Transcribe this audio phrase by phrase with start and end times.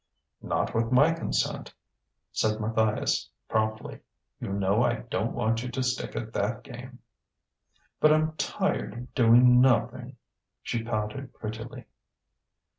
[0.41, 1.75] "Not with my consent,"
[2.31, 3.99] said Matthias promptly.
[4.39, 6.97] "You know I don't want you to stick at that game."
[7.99, 10.17] "But I'm tired doing nothing,"
[10.63, 11.85] she pouted prettily.